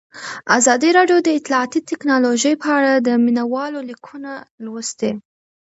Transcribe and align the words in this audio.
ازادي 0.57 0.89
راډیو 0.97 1.17
د 1.23 1.29
اطلاعاتی 1.37 1.79
تکنالوژي 1.91 2.53
په 2.63 2.69
اړه 2.77 2.91
د 3.05 3.09
مینه 3.23 3.43
والو 3.53 3.79
لیکونه 3.89 4.31
لوستي. 4.65 5.11